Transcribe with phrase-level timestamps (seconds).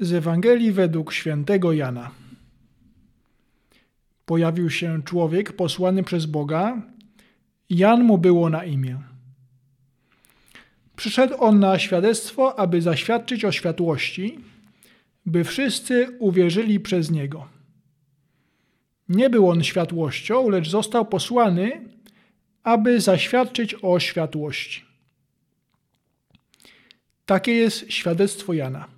[0.00, 2.10] Z Ewangelii według świętego Jana.
[4.26, 6.82] Pojawił się człowiek posłany przez Boga.
[7.70, 8.98] Jan mu było na imię.
[10.96, 14.38] Przyszedł on na świadectwo, aby zaświadczyć o światłości,
[15.26, 17.48] by wszyscy uwierzyli przez niego.
[19.08, 21.88] Nie był on światłością, lecz został posłany,
[22.62, 24.84] aby zaświadczyć o światłości.
[27.26, 28.97] Takie jest świadectwo Jana.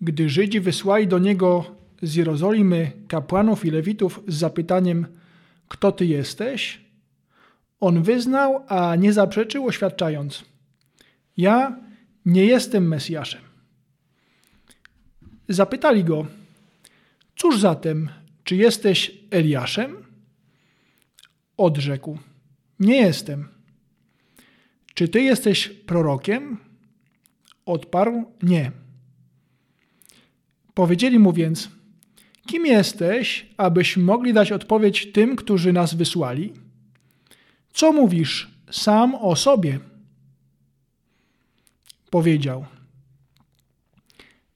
[0.00, 1.64] Gdy Żydzi wysłali do niego
[2.02, 5.06] z Jerozolimy kapłanów i lewitów z zapytaniem:
[5.68, 6.80] Kto ty jesteś?
[7.80, 10.44] On wyznał, a nie zaprzeczył, oświadczając:
[11.36, 11.80] Ja
[12.26, 13.40] nie jestem Mesjaszem.
[15.48, 16.26] Zapytali go:
[17.36, 18.08] Cóż zatem,
[18.44, 19.96] czy jesteś Eliaszem?
[21.56, 22.18] Odrzekł:
[22.80, 23.48] Nie jestem.
[24.94, 26.58] Czy ty jesteś prorokiem?
[27.66, 28.72] Odparł: Nie.
[30.78, 31.68] Powiedzieli mu więc:
[32.46, 36.52] Kim jesteś, abyśmy mogli dać odpowiedź tym, którzy nas wysłali?
[37.72, 39.80] Co mówisz sam o sobie?
[42.10, 42.66] Powiedział: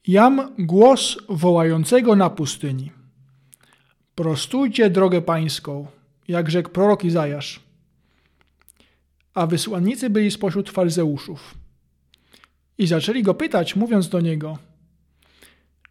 [0.06, 2.92] Jam głos wołającego na pustyni.
[4.14, 5.86] Prostujcie drogę pańską,
[6.28, 7.60] jak rzekł prorok Izajasz.
[9.34, 11.54] A wysłannicy byli spośród faryzeuszów.
[12.78, 14.71] I zaczęli go pytać, mówiąc do niego: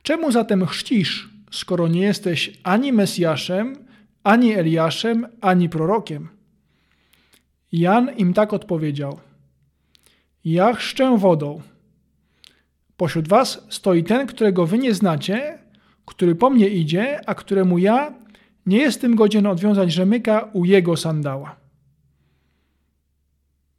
[0.04, 3.76] Czemu zatem chrzcisz, skoro nie jesteś ani Mesjaszem,
[4.24, 6.28] ani Eliaszem, ani prorokiem?
[7.72, 9.20] Jan im tak odpowiedział:
[10.46, 11.62] Ja chrzczę wodą.
[12.98, 15.60] Pośród was stoi ten, którego wy nie znacie,
[16.06, 18.14] który po mnie idzie, a któremu ja
[18.66, 21.56] nie jestem godzien odwiązać rzemyka u jego sandała.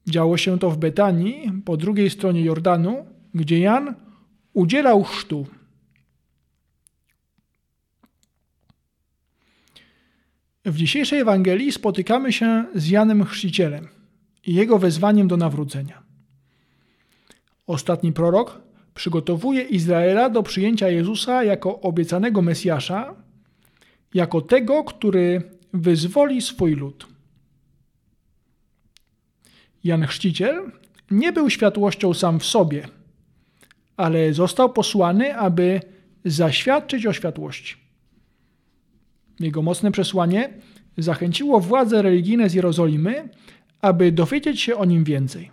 [0.06, 3.94] Działo się to w Betanii, po drugiej stronie Jordanu, gdzie Jan
[4.52, 5.46] udzielał chrztu.
[10.64, 13.88] W dzisiejszej Ewangelii spotykamy się z Janem Chrzcicielem
[14.46, 16.02] i jego wezwaniem do nawrócenia.
[17.66, 18.62] Ostatni prorok
[18.94, 23.14] przygotowuje Izraela do przyjęcia Jezusa jako obiecanego Mesjasza,
[24.14, 25.42] jako tego, który
[25.72, 27.06] wyzwoli swój lud.
[29.84, 30.72] Jan Chrzciciel
[31.10, 32.88] nie był światłością sam w sobie,
[33.96, 35.80] ale został posłany, aby
[36.24, 37.81] zaświadczyć o światłości.
[39.42, 40.50] Jego mocne przesłanie
[40.98, 43.28] zachęciło władze religijne z Jerozolimy,
[43.80, 45.50] aby dowiedzieć się o nim więcej.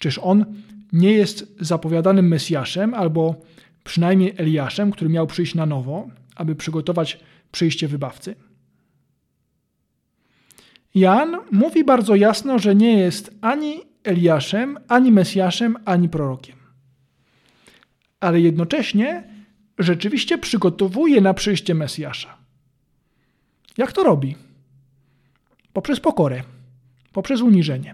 [0.00, 0.44] Czyż on
[0.92, 3.34] nie jest zapowiadanym Mesjaszem albo
[3.84, 7.20] przynajmniej Eliaszem, który miał przyjść na nowo, aby przygotować
[7.52, 8.34] przyjście wybawcy?
[10.94, 16.56] Jan mówi bardzo jasno, że nie jest ani Eliaszem, ani Mesjaszem, ani prorokiem.
[18.20, 19.24] Ale jednocześnie
[19.78, 22.37] rzeczywiście przygotowuje na przyjście Mesjasza.
[23.78, 24.36] Jak to robi?
[25.72, 26.42] Poprzez pokorę,
[27.12, 27.92] poprzez uniżenie.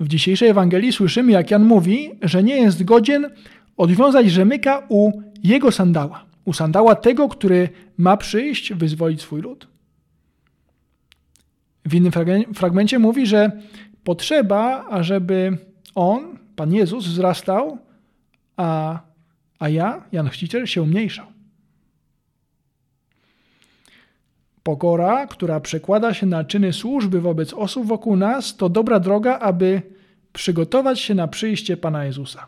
[0.00, 3.30] W dzisiejszej Ewangelii słyszymy, jak Jan mówi, że nie jest godzien
[3.76, 5.12] odwiązać rzemyka u
[5.42, 7.68] jego sandała, u sandała tego, który
[7.98, 9.68] ma przyjść, wyzwolić swój lud.
[11.84, 12.12] W innym
[12.54, 13.50] fragmencie mówi, że
[14.04, 15.58] potrzeba, ażeby
[15.94, 17.78] on, Pan Jezus, wzrastał,
[18.56, 19.00] a,
[19.58, 21.26] a ja, Jan Chrzciciel, się umniejszał.
[24.62, 29.82] Pokora, która przekłada się na czyny służby wobec osób wokół nas, to dobra droga, aby
[30.32, 32.46] przygotować się na przyjście Pana Jezusa.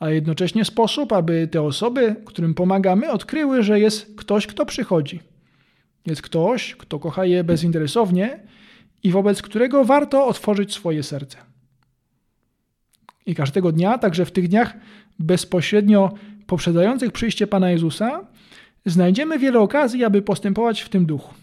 [0.00, 5.20] A jednocześnie sposób, aby te osoby, którym pomagamy, odkryły, że jest ktoś, kto przychodzi.
[6.06, 8.40] Jest ktoś, kto kocha je bezinteresownie
[9.02, 11.38] i wobec którego warto otworzyć swoje serce.
[13.26, 14.74] I każdego dnia, także w tych dniach
[15.18, 16.12] bezpośrednio
[16.46, 18.26] poprzedzających przyjście Pana Jezusa,
[18.86, 21.34] znajdziemy wiele okazji, aby postępować w tym duchu.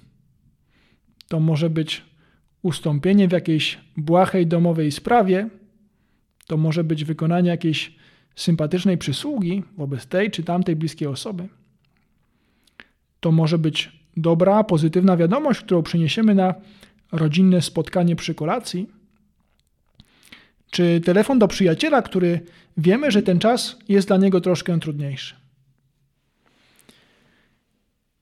[1.28, 2.06] To może być
[2.62, 5.50] ustąpienie w jakiejś błahej domowej sprawie,
[6.48, 7.96] to może być wykonanie jakiejś
[8.36, 11.48] sympatycznej przysługi wobec tej czy tamtej bliskiej osoby.
[13.20, 16.56] To może być dobra, pozytywna wiadomość, którą przyniesiemy na
[17.12, 18.90] rodzinne spotkanie przy kolacji,
[20.72, 22.42] czy telefon do przyjaciela, który
[22.78, 25.36] wiemy, że ten czas jest dla niego troszkę trudniejszy.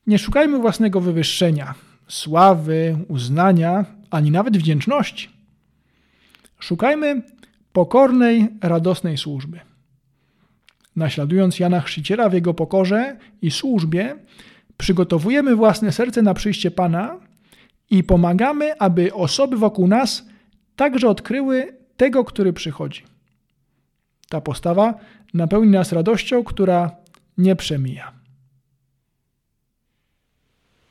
[0.08, 1.74] Nie szukajmy własnego wywyższenia,
[2.08, 5.30] sławy, uznania, ani nawet wdzięczności.
[6.60, 7.22] Szukajmy
[7.74, 9.60] pokornej, radosnej służby.
[10.96, 14.16] Naśladując Jana Chrzciciela w jego pokorze i służbie,
[14.78, 17.20] przygotowujemy własne serce na przyjście Pana
[17.90, 20.26] i pomagamy, aby osoby wokół nas
[20.76, 23.04] także odkryły tego, który przychodzi.
[24.30, 24.94] Ta postawa
[25.34, 26.92] napełni nas radością, która
[27.38, 28.17] nie przemija.